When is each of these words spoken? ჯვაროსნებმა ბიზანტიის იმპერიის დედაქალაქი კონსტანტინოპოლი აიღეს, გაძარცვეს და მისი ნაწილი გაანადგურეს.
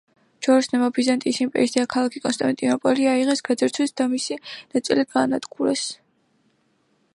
ჯვაროსნებმა 0.45 0.85
ბიზანტიის 0.97 1.39
იმპერიის 1.45 1.75
დედაქალაქი 1.75 2.21
კონსტანტინოპოლი 2.23 3.05
აიღეს, 3.11 3.45
გაძარცვეს 3.49 3.95
და 4.01 4.09
მისი 4.15 4.41
ნაწილი 4.49 5.07
გაანადგურეს. 5.15 5.85